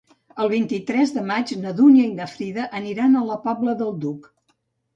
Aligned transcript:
El 0.45 0.47
vint-i-tres 0.53 1.13
de 1.17 1.23
maig 1.31 1.53
na 1.67 1.75
Dúnia 1.81 2.07
i 2.13 2.17
na 2.21 2.29
Frida 2.33 2.67
aniran 2.81 3.15
a 3.15 3.25
la 3.31 3.39
Pobla 3.47 3.79
del 3.83 3.95
Duc. 4.09 4.31